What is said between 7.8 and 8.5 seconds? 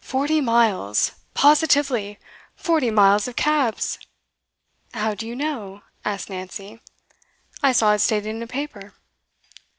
it stated in a